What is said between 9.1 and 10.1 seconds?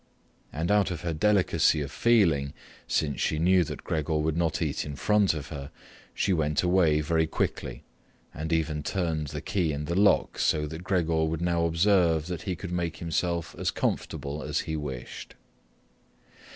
the key in the